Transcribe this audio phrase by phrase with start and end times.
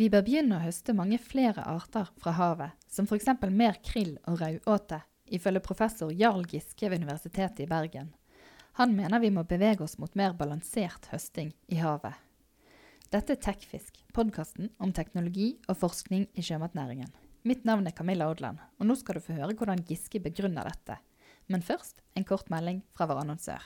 [0.00, 3.26] Vi bør begynne å høste mange flere arter fra havet, som f.eks.
[3.52, 8.06] mer krill og rauåte, ifølge professor Jarl Giske ved Universitetet i Bergen.
[8.80, 12.16] Han mener vi må bevege oss mot mer balansert høsting i havet.
[13.12, 17.10] Dette er Tekfisk, podkasten om teknologi og forskning i sjømatnæringen.
[17.44, 20.96] Mitt navn er Camilla Odland, og nå skal du få høre hvordan Giske begrunner dette.
[21.52, 23.60] Men først en kort melding fra vår annonsør.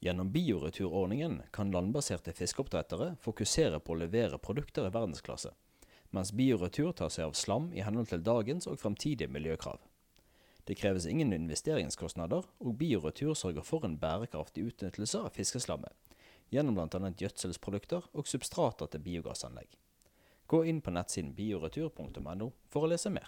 [0.00, 5.50] Gjennom bioreturordningen kan landbaserte fiskeoppdrettere fokusere på å levere produkter i verdensklasse,
[6.14, 9.80] mens bioretur tar seg av slam i henhold til dagens og fremtidige miljøkrav.
[10.68, 15.90] Det kreves ingen investeringskostnader, og bioretur sørger for en bærekraftig utnyttelse av fiskeslammet,
[16.54, 17.12] gjennom bl.a.
[17.18, 19.74] gjødselsprodukter og substrater til biogassanlegg.
[20.48, 23.26] Gå inn på nettsiden bioretur.no for å lese mer.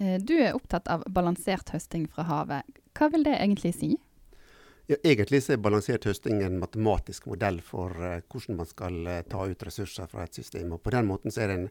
[0.00, 2.80] Eh, du er opptatt av balansert høsting fra havet.
[2.96, 3.94] Hva vil det egentlig si?
[4.90, 9.44] Ja, egentlig er balansert høsting en matematisk modell for uh, hvordan man skal uh, ta
[9.46, 10.72] ut ressurser fra et system.
[10.74, 11.68] og På den måten er det en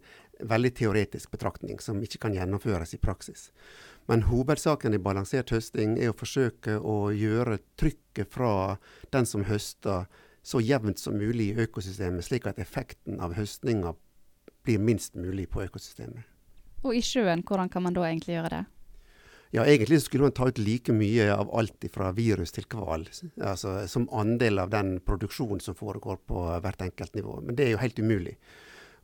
[0.48, 3.50] veldig teoretisk betraktning som ikke kan gjennomføres i praksis.
[4.08, 8.78] Men hovedsaken i balansert høsting er å forsøke å gjøre trykket fra
[9.12, 10.08] den som høster
[10.40, 13.98] så jevnt som mulig i økosystemet, slik at effekten av høstinga
[14.64, 16.24] blir minst mulig på økosystemet.
[16.88, 18.66] Og i sjøen, hvordan kan man da egentlig gjøre det?
[19.52, 23.08] Ja, egentlig skulle man ta ut like mye av alt fra virus til hval,
[23.42, 27.40] altså, som andel av den produksjonen som foregår på hvert enkelt nivå.
[27.42, 28.36] Men det er jo helt umulig.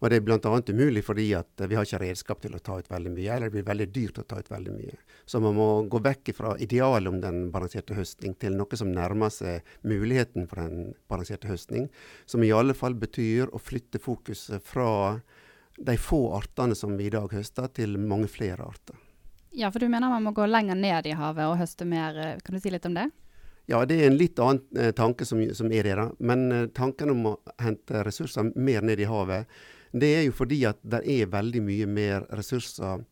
[0.03, 0.38] Og det er bl.a.
[0.69, 3.55] umulig fordi at vi har ikke redskap til å ta ut veldig mye, eller det
[3.55, 4.99] blir veldig dyrt å ta ut veldig mye.
[5.25, 9.33] Så man må gå vekk fra idealet om den balanserte høstning til noe som nærmer
[9.33, 11.89] seg muligheten for den balanserte høstning,
[12.29, 14.91] som i alle fall betyr å flytte fokuset fra
[15.75, 18.99] de få artene som vi i dag høster, til mange flere arter.
[19.56, 22.17] Ja, for du mener man må gå lenger ned i havet og høste mer.
[22.20, 23.09] Eh, kan du si litt om det?
[23.72, 25.95] Ja, det er en litt annen eh, tanke som, som, er det.
[25.97, 26.09] da.
[26.20, 29.50] Men eh, tanken om å hente ressurser mer ned i havet,
[29.96, 33.06] det er jo fordi at det er veldig mye mer ressurser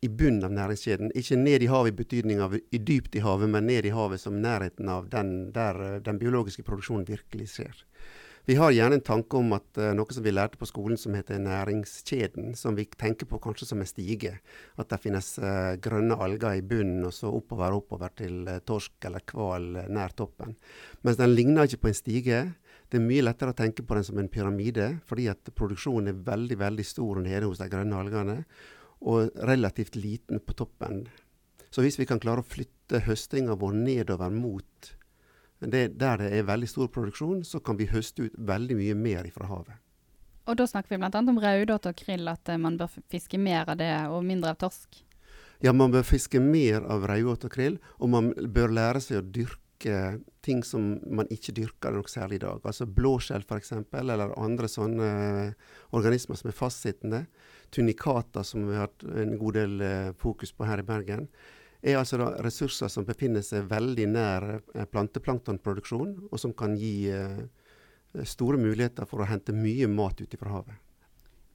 [0.00, 1.10] i bunnen av næringskjeden.
[1.18, 4.22] Ikke ned i havet i betydning av i dypt i havet, men ned i havet
[4.22, 7.84] som nærheten av den, der eh, den biologiske produksjonen virkelig skjer.
[8.48, 11.12] Vi har gjerne en tanke om at uh, noe som vi lærte på skolen som
[11.12, 14.38] heter næringskjeden, som vi tenker på kanskje som en stige.
[14.80, 19.04] At det finnes uh, grønne alger i bunnen, og så oppover oppover til uh, torsk
[19.04, 20.56] eller hval nær toppen.
[21.04, 22.40] Mens den ligner ikke på en stige.
[22.88, 26.26] Det er mye lettere å tenke på den som en pyramide, fordi at produksjonen er
[26.32, 28.38] veldig veldig stor nede hos de grønne algene,
[29.04, 31.02] og relativt liten på toppen.
[31.68, 34.94] Så hvis vi kan klare å flytte høstinga vår nedover mot
[35.60, 39.28] det, der det er veldig stor produksjon, så kan vi høste ut veldig mye mer
[39.34, 39.78] fra havet.
[40.48, 41.20] Og da snakker vi bl.a.
[41.20, 44.60] om raudåte og krill, at eh, man bør fiske mer av det og mindre av
[44.62, 45.02] torsk?
[45.64, 49.26] Ja, man bør fiske mer av raudåte og krill, og man bør lære seg å
[49.26, 49.98] dyrke
[50.42, 52.62] ting som man ikke dyrker noe særlig i dag.
[52.66, 57.20] Altså blåskjell f.eks., eller andre sånne uh, organismer som er fastsittende.
[57.74, 61.28] Tunikata, som vi har hatt en god del uh, fokus på her i Bergen
[61.82, 67.10] er altså da ressurser som befinner seg veldig nær eh, planteplanktonproduksjon, og som kan gi
[67.14, 67.44] eh,
[68.26, 70.84] store muligheter for å hente mye mat ut fra havet.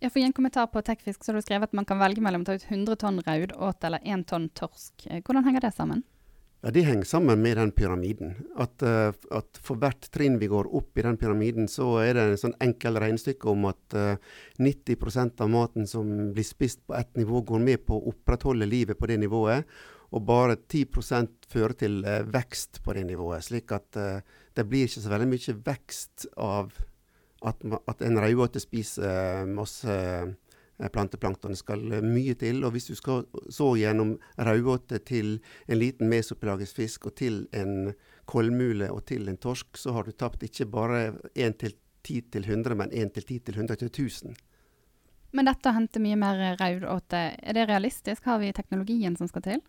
[0.03, 2.23] Ja, for I en kommentar på Tekfisk så har du skrevet at man kan velge
[2.23, 5.07] mellom å ta ut 100 tonn raudåte eller 1 tonn torsk.
[5.07, 6.03] Eh, hvordan henger det sammen?
[6.63, 8.37] Ja, Det henger sammen med den pyramiden.
[8.55, 12.39] At, at, for hvert trinn vi går opp i den pyramiden, så er det en
[12.39, 14.15] sånn enkel regnestykke om at uh,
[14.63, 18.95] 90% av maten som blir spist på ett nivå, går med på å opprettholde livet
[18.95, 19.67] på det nivået
[20.13, 20.85] og bare 10
[21.49, 23.43] fører til eh, vekst på det nivået.
[23.43, 24.21] Slik at eh,
[24.53, 26.73] det blir ikke så veldig mye vekst av
[27.43, 29.97] at, at en raudåte spiser eh, masse
[30.93, 31.53] planteplankton.
[31.53, 32.61] Det skal mye til.
[32.65, 35.37] Og hvis du skal så gjennom raudåte til
[35.67, 37.93] en liten mesopelagisk fisk, og til en
[38.29, 41.03] kolmule og til en torsk, så har du tapt ikke bare
[41.33, 44.41] 1 til 10 til 100, men 1 til 10 til 100 til 1000.
[45.33, 48.27] Men dette å hente mye mer raudåte, er det realistisk?
[48.29, 49.63] Har vi teknologien som skal til?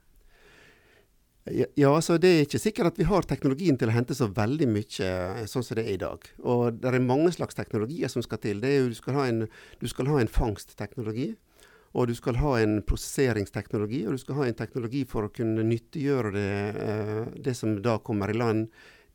[1.44, 4.69] Ja, altså Det er ikke sikkert at vi har teknologien til å hente så veldig
[4.70, 6.25] mye eh, sånn som det er i dag.
[6.41, 8.64] Og Det er mange slags teknologier som skal til.
[8.64, 11.35] Jo, du, skal ha en, en fangstteknologi.
[11.94, 15.62] Og du skal ha en prosesseringsteknologi, og du skal ha en teknologi for å kunne
[15.69, 18.73] nyttiggjøre det, eh, det som da kommer i land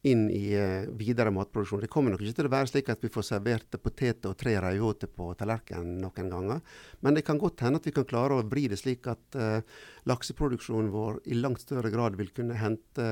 [0.07, 1.81] inn i uh, videre matproduksjon.
[1.83, 4.53] Det kommer nok ikke til å være slik at vi får servert poteter og tre
[4.63, 6.61] rødhåter på tallerkenen noen ganger.
[7.03, 9.59] Men det kan godt hende at vi kan klare å vri det slik at uh,
[10.07, 13.09] lakseproduksjonen vår i langt større grad vil kunne hente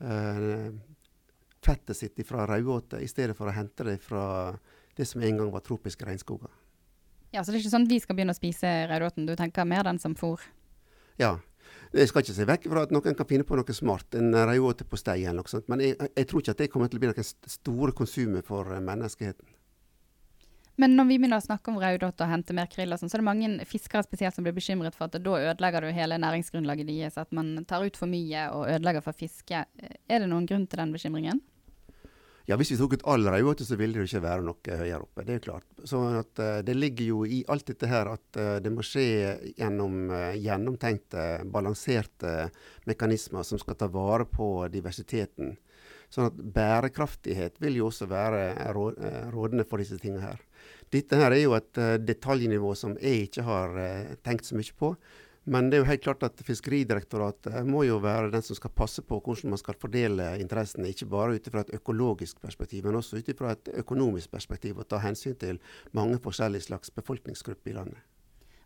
[0.00, 0.70] uh,
[1.60, 4.24] fettet sitt fra rødhåter, i stedet for å hente det fra
[4.96, 6.48] det som en gang var tropiske regnskoger.
[7.30, 9.68] Ja, Så det er ikke sånn at vi skal begynne å spise rødhåten, du tenker
[9.68, 10.40] mer den som fôr?
[11.20, 11.36] Ja,
[11.92, 14.86] jeg skal ikke se vekk fra at noen kan finne på noe smart, en rødåte
[14.86, 15.66] på stei eller noe sånt.
[15.72, 17.24] Men jeg, jeg, tror ikke at det kommer til å bli noe
[17.56, 19.56] store konsumet for eh, menneskeheten.
[20.80, 23.18] Men når vi begynner å snakke om raudåte og hente mer krill, og sånn, så
[23.18, 26.88] er det mange fiskere spesielt som blir bekymret for at da ødelegger du hele næringsgrunnlaget
[26.88, 27.18] deres.
[27.20, 29.66] At man tar ut for mye og ødelegger for fiske.
[29.66, 31.42] Er det noen grunn til den bekymringen?
[32.50, 35.04] Ja, Hvis vi tok ut all raudåte, så ville det jo ikke være noe høyere
[35.04, 35.22] oppe.
[35.22, 35.66] Det er jo klart.
[35.86, 39.04] Så at, uh, Det ligger jo i alt dette her at uh, det må skje
[39.54, 42.48] gjennom uh, gjennomtenkte, balanserte
[42.90, 45.54] mekanismer som skal ta vare på diversiteten.
[46.10, 48.42] Sånn at bærekraftighet vil jo også være
[49.30, 50.40] rådende for disse tingene her.
[50.90, 53.78] Dette her er jo et detaljnivå som jeg ikke har
[54.26, 54.90] tenkt så mye på.
[55.44, 59.02] Men det er jo helt klart at Fiskeridirektoratet må jo være den som skal passe
[59.02, 63.22] på hvordan man skal fordele interessene, ikke bare ut fra et økologisk perspektiv, men også
[63.22, 65.60] ut fra et økonomisk perspektiv, og ta hensyn til
[65.96, 68.00] mange forskjellige slags befolkningsgrupper i landet.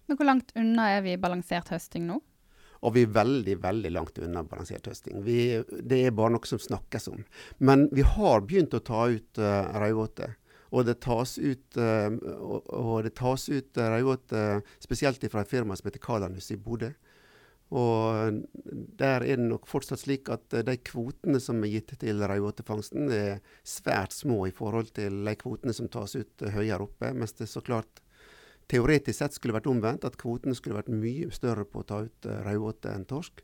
[0.09, 2.19] Men hvor langt unna er vi balansert høsting nå?
[2.85, 5.23] Og vi er veldig veldig langt unna balansert høsting.
[5.25, 5.39] Vi,
[5.81, 7.23] det er bare noe som snakkes om.
[7.65, 10.35] Men vi har begynt å ta ut uh, eh, røyvåte.
[10.75, 14.45] Og det tas ut, uh, og, og det tas ut uh, raudåte
[14.83, 16.91] spesielt fra et firma som heter Kalanus i Bodø.
[17.75, 18.43] Og
[18.99, 23.41] der er det nok fortsatt slik at de kvotene som er gitt til raudåtefangsten, er
[23.67, 27.11] svært små i forhold til de kvotene som tas ut høyere oppe.
[27.17, 28.05] Mens det så klart
[28.71, 32.29] teoretisk sett skulle vært omvendt, at kvotene skulle vært mye større på å ta ut
[32.31, 33.43] uh, enn torsk.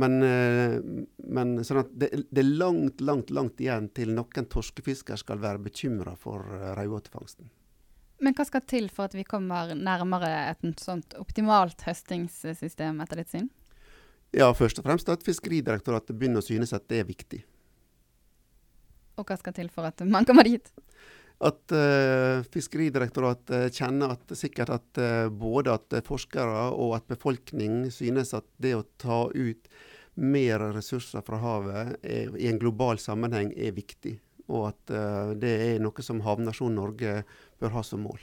[0.00, 0.78] Men, eh,
[1.16, 6.14] men sånn det, det, er langt, langt langt igjen til noen torskefisker skal være bekymra
[6.16, 7.50] for uh, raudåtefangsten.
[8.22, 13.32] Men hva skal til for at vi kommer nærmere et sånt optimalt høstingssystem, etter ditt
[13.34, 13.48] syn?
[14.32, 17.42] Ja, først og fremst at Fiskeridirektoratet begynner å synes at det er viktig.
[19.20, 20.70] Og hva skal til for at man kommer dit?
[21.42, 28.30] At uh, Fiskeridirektoratet kjenner at, sikkert at uh, både at forskere og at befolkning synes
[28.38, 29.72] at det å ta ut
[30.14, 34.20] mer ressurser fra havet er, i en global sammenheng er viktig.
[34.52, 37.22] Og at uh, det er noe som havnasjonen Norge
[37.58, 38.22] bør ha som mål.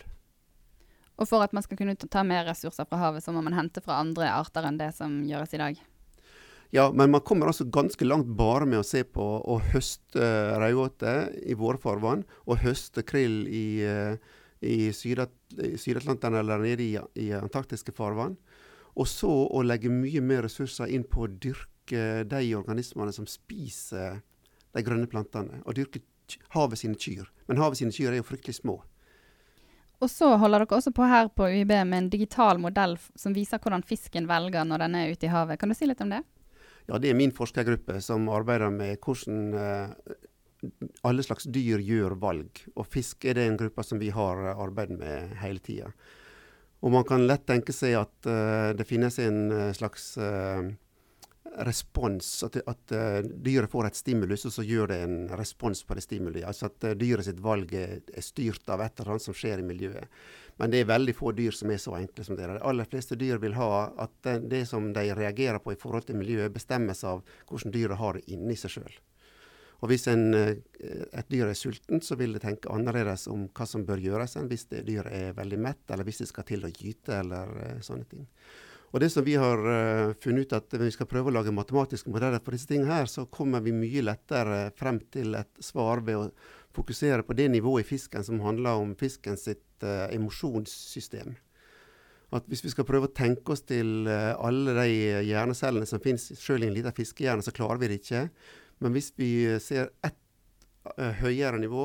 [1.20, 3.84] Og for at man skal kunne ta mer ressurser fra havet, så må man hente
[3.84, 5.82] fra andre arter enn det som gjøres i dag?
[6.72, 10.58] Ja, men man kommer altså ganske langt bare med å se på å høste uh,
[10.62, 11.14] raudåte
[11.50, 14.14] i våre farvann, og høste krill i, uh,
[14.62, 18.38] i Syd-Atlanteren eller nede i, i, antarktiske farvann.
[19.02, 24.22] Og så å legge mye mer ressurser inn på å dyrke de organismene som spiser
[24.76, 25.64] de grønne plantene.
[25.66, 26.04] Og dyrke
[26.54, 27.26] havet sine kyr.
[27.50, 28.78] Men havet sine kyr er jo fryktelig små.
[30.00, 33.60] Og så holder dere også på her på UiB med en digital modell som viser
[33.60, 35.60] hvordan fisken velger når den er ute i havet.
[35.60, 36.22] Kan du si litt om det?
[36.90, 40.16] Ja, Det er min forskergruppe som arbeider med hvordan eh,
[41.06, 42.64] alle slags dyr gjør valg.
[42.76, 45.94] Og fisk er det en gruppe som vi har arbeidet med hele tida.
[46.82, 50.14] Og man kan lett tenke seg at uh, det finnes en slags
[51.66, 52.28] respons.
[52.48, 52.94] At, at
[53.44, 56.48] dyret får et stimulus, og så gjør det en respons på det stimuliet.
[56.48, 59.68] Altså at dyret sitt valg er, er, styrt av et eller annet som skjer i
[59.68, 60.22] miljøet.
[60.60, 62.48] Men det er veldig få dyr som er så enkle som det.
[62.52, 63.70] De aller fleste dyr vil ha
[64.06, 68.02] at det, det som de reagerer på i forhold til miljøet, bestemmes av hvordan dyret
[68.02, 69.00] har det inni seg sjøl.
[69.80, 70.58] Og hvis en, eh,
[71.16, 74.50] et dyr er sultent, så vil det tenke annerledes om hva som bør gjøres, enn
[74.52, 77.78] hvis det dyret er veldig mett, eller hvis det skal til å gyte, eller uh,
[77.86, 78.26] sånne ting.
[78.90, 81.54] Og det som vi har uh, funnet ut, at når vi skal prøve å lage
[81.54, 86.02] matematiske modeller for disse tingene her, så kommer vi mye lettere frem til et svar
[86.06, 86.30] ved å
[86.76, 91.36] fokusere på det nivået i fisken som handler om fisken sitt uh, emosjonssystem.
[92.34, 94.96] At hvis vi skal prøve å tenke oss til uh, alle de
[95.28, 98.26] hjernecellene som finnes selv i en liten fiskehjerne, så klarer vi det ikke.
[98.82, 100.18] Men hvis vi ser ett
[101.20, 101.84] høyere nivå,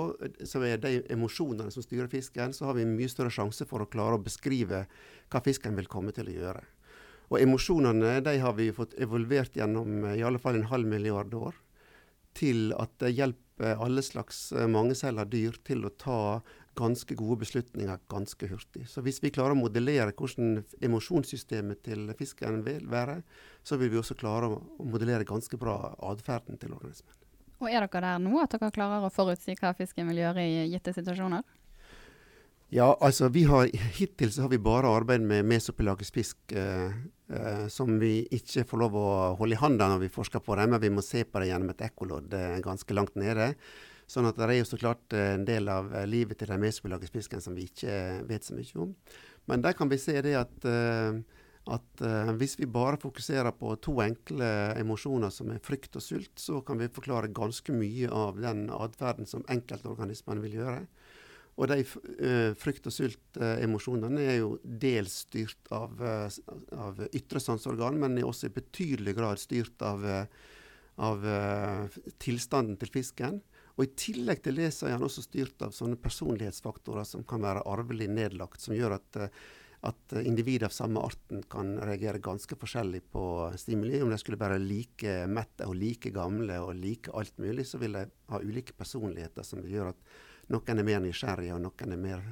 [0.49, 3.89] som er de emosjonene som styrer fisken, så har vi mye større sjanse for å
[3.91, 4.85] klare å beskrive
[5.29, 6.63] hva fisken vil komme til å gjøre.
[7.31, 11.57] Og emosjonene de har vi fått evolvert gjennom i alle fall en halv milliard år.
[12.35, 16.21] Til at det hjelper alle slags mangecella dyr til å ta
[16.75, 18.89] ganske gode beslutninger ganske hurtig.
[18.91, 23.21] Så hvis vi klarer å modellere hvordan emosjonssystemet til fisken vil være,
[23.63, 27.15] så vil vi også klare å modellere ganske bra atferden til organismen.
[27.63, 30.65] Og Er dere der nå, at dere klarer å forutsi hva fisken vil gjøre i
[30.73, 31.45] gitte situasjoner?
[32.73, 33.69] Ja, altså vi har,
[33.99, 36.95] Hittil så har vi bare arbeidet med mesopelagisk fisk eh,
[37.31, 40.73] eh, som vi ikke får lov å holde i hånda når vi forsker på dem,
[40.75, 43.53] men vi må se på det gjennom et ekkolodd eh, ganske langt nede.
[44.11, 46.61] Sånn at det er jo så klart eh, en del av eh, livet til den
[46.65, 48.93] mesopelagiske fisken som vi ikke eh, vet så mye om.
[49.49, 52.03] Men der kan vi se det at, at
[52.41, 54.47] hvis vi bare fokuserer på to enkle
[54.81, 59.29] emosjoner som er frykt og sult, så kan vi forklare ganske mye av den atferden
[59.29, 60.79] som enkeltorganismene vil gjøre.
[61.55, 61.85] Og de
[62.59, 66.01] frykt- og sultemosjonene er jo dels styrt av,
[66.75, 70.03] av ytre sanseorgan, men er også i betydelig grad styrt av,
[70.99, 71.29] av
[72.19, 73.39] tilstanden til fisken.
[73.75, 77.43] Og I tillegg til det så er han også styrt av sånne personlighetsfaktorer som kan
[77.43, 79.41] være arvelig nedlagt, som gjør at, eh,
[79.85, 83.25] at individer av samme arten kan reagere ganske forskjellig på
[83.61, 84.01] stimuli.
[84.01, 87.99] Om de skulle være like mette og like gamle og like alt mulig, så vil
[87.99, 90.15] de ha ulike personligheter som vil gjøre at
[90.53, 92.25] noen er mer nysgjerrige og noen er mer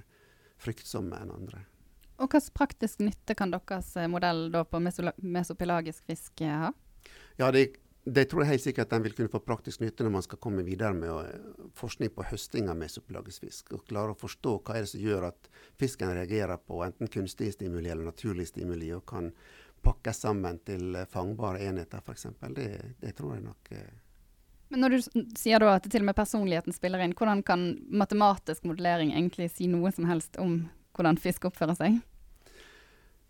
[0.63, 1.65] fryktsomme enn andre.
[2.23, 6.71] Og Hvilken praktisk nytte kan deres eh, modell på mesopelagisk fisk eh, ha?
[7.41, 10.27] Ja, det, det, tror jeg helt sikkert den vil kunne få praktisk nytte når man
[10.27, 13.75] skal komme videre med eh, forskning på høsting av mesopelagisk fisk.
[13.75, 15.51] Og klare å forstå hva er det som gjør at
[15.81, 19.33] fisken reagerer på enten kunstig stimuli eller naturlig stimuli, og kan
[19.83, 22.29] pakkes sammen til fangbare enheter f.eks.
[22.55, 22.69] Det,
[23.03, 23.73] det tror jeg nok
[24.73, 29.13] men når du sier at til og med personligheten spiller inn, hvordan kan matematisk modellering
[29.13, 30.63] egentlig si noe som helst om
[30.97, 31.99] hvordan fisk oppfører seg?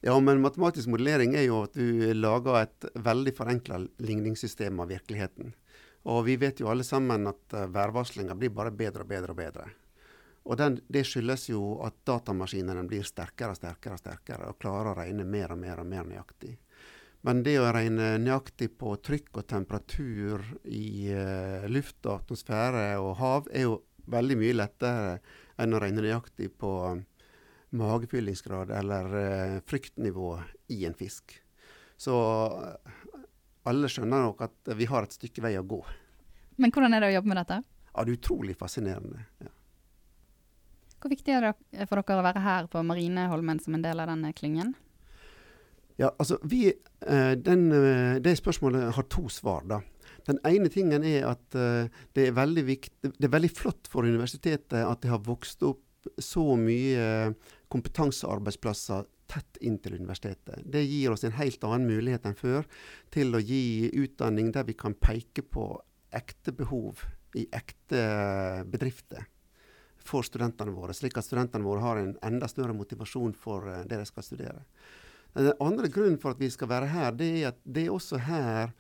[0.07, 5.53] Ja, men matematisk modellering er jo at du lager et veldig forenkla ligningssystem av virkeligheten.
[6.11, 9.39] Og vi vet jo alle sammen at uh, værvarslinga blir bare bedre og bedre og
[9.39, 9.69] bedre.
[10.43, 14.91] Og den, det skyldes jo at datamaskinene blir sterkere og sterkere og sterkere, og klarer
[14.91, 16.57] å regne mer og mer og mer nøyaktig.
[17.23, 23.49] Men det å regne nøyaktig på trykk og temperatur i uh, luft, atmosfære og hav
[23.55, 23.79] er jo
[24.11, 25.15] veldig mye lettere
[25.63, 27.05] enn å regne nøyaktig på um,
[27.79, 30.35] magefyllingsgrad eller uh, fryktnivå
[30.75, 31.39] i en fisk.
[31.95, 32.19] Så
[33.71, 35.79] alle skjønner nok at vi har et stykke vei å gå.
[36.59, 37.63] Men hvordan er det å jobbe med dette?
[37.93, 39.27] Ja, Det er utrolig fascinerende.
[39.39, 39.53] ja.
[41.03, 44.11] Hvor viktig er det for dere å være her på Marineholmen som en del av
[44.11, 44.75] denne klyngen?
[46.03, 46.67] Ja, altså, vi,
[47.07, 47.69] uh, den,
[48.25, 49.65] Det spørsmålet har to svar.
[49.71, 49.81] da.
[50.27, 51.55] Den ene tingen er at
[52.15, 55.83] det er, veldig viktig, det er veldig flott for universitetet at det har vokst opp
[56.19, 57.33] så mye
[57.71, 60.61] kompetansearbeidsplasser tett inntil universitetet.
[60.65, 62.67] Det gir oss en helt annen mulighet enn før
[63.15, 65.67] til å gi utdanning der vi kan peke på
[66.13, 67.05] ekte behov
[67.39, 68.03] i ekte
[68.69, 69.25] bedrifter
[70.03, 74.09] for studentene våre, slik at studentene våre har en enda større motivasjon for det de
[74.09, 74.65] skal studere.
[75.35, 78.19] Den andre grunnen for at vi skal være her, det er at det er også
[78.21, 78.75] her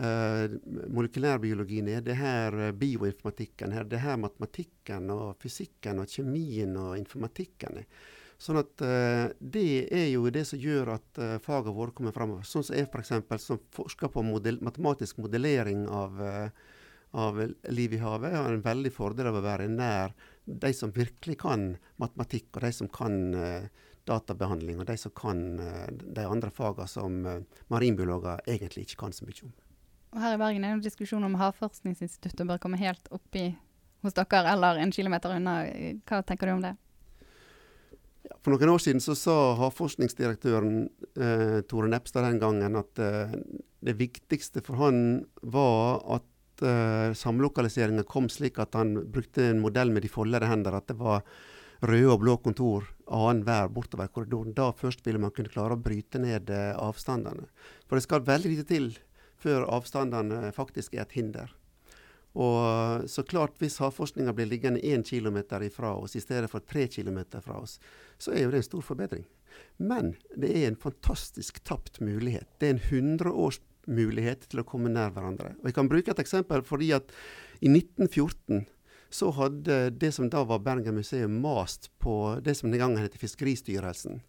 [0.00, 0.54] uh,
[0.88, 2.00] molekylærbiologien er.
[2.04, 3.84] Det er her uh, bioinformatikken er.
[3.84, 8.08] Det er her matematikken og fysikken og kjemien og informatikken er.
[8.40, 12.48] Sånn at uh, Det er jo det som gjør at uh, fagene våre kommer framover.
[12.48, 13.44] Sånn som jeg f.eks.
[13.44, 16.78] som forsker på modell, matematisk modellering av, uh,
[17.20, 20.16] av liv i havet, har en veldig fordel av å være nær
[20.50, 25.40] de som virkelig kan matematikk, og de som kan uh, databehandling, og de som kan
[25.56, 27.18] de andre fagene som
[27.72, 29.56] marinbiologer egentlig ikke kan så mye om.
[30.10, 33.52] Og Her i Bergen er det en diskusjon om Havforskningsinstituttet bør komme helt oppi
[34.02, 35.60] hos dere, eller en kilometer unna.
[36.08, 36.76] Hva tenker du om det?
[38.40, 40.74] For noen år siden så sa havforskningsdirektøren
[41.18, 43.32] eh, Tore Nepstad den gangen at eh,
[43.84, 45.00] det viktigste for han
[45.42, 50.76] var at eh, samlokaliseringa kom slik at han brukte en modell med de foldede hender.
[50.78, 51.24] At det var
[51.80, 54.54] røde og blå kontor annenhver bortover korridoren.
[54.56, 57.48] Da først ville man kunne klare å bryte ned eh, avstandene.
[57.88, 58.92] For det skal veldig lite til
[59.40, 61.54] før avstandene faktisk er et hinder.
[62.38, 66.86] Og så klart, Hvis havforskninga blir liggende én kilometer ifra oss i stedet for tre
[66.86, 67.80] kilometer fra oss,
[68.18, 69.24] så er jo det en stor forbedring.
[69.78, 72.46] Men det er en fantastisk tapt mulighet.
[72.58, 75.56] Det er en hundreårsmulighet til å komme nær hverandre.
[75.58, 76.62] Og Jeg kan bruke et eksempel.
[76.62, 77.10] fordi at
[77.60, 78.66] I 1914
[79.10, 83.18] så hadde det som da var Bergen museum, mast på det som den gangen het
[83.18, 84.20] Fiskeristyrelsen,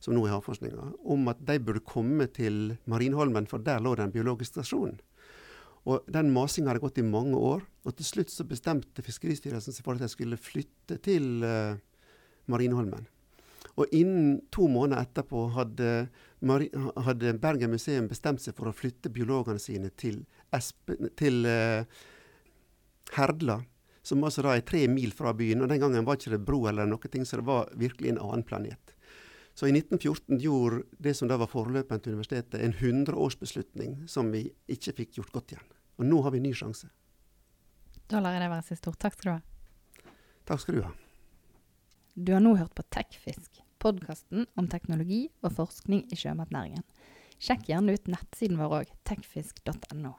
[0.00, 4.08] som nå er havforskninga, om at de burde komme til Marinholmen, for der lå det
[4.08, 4.96] en biologisk stasjon.
[5.88, 7.62] Og Den masinga hadde gått i mange år.
[7.84, 11.76] og Til slutt så bestemte Fiskeristyrelsen seg for at de skulle flytte til uh,
[12.52, 13.06] Marineholmen.
[13.76, 16.08] Og Innen to måneder etterpå hadde,
[17.06, 21.84] hadde, Bergen museum bestemt seg for å flytte biologene sine til, Espe, til uh,
[23.16, 23.60] Herdla,
[24.02, 25.62] som altså da er tre mil fra byen.
[25.62, 28.46] og Den gangen var ikke det bro eller noe, så det var virkelig en annen
[28.46, 28.94] planet.
[29.54, 34.46] Så i 1914 gjorde det som da var forløperen til universitetet, en 100-årsbeslutning som vi
[34.70, 35.68] ikke fikk gjort godt igjen.
[36.00, 36.88] Og nå har vi en ny sjanse.
[38.08, 38.98] Da lar jeg det være siste ord.
[39.02, 40.14] Takk skal du ha.
[40.48, 40.94] Takk skal du ha.
[42.16, 46.82] Du har nå hørt på Tekfisk, podkasten om teknologi og forskning i sjømatnæringen.
[47.40, 50.16] Sjekk gjerne ut nettsiden vår òg, tekfisk.no.